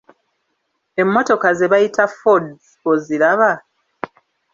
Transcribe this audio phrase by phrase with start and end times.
[1.01, 3.51] Emmotoka ze bayita Fords oziraba?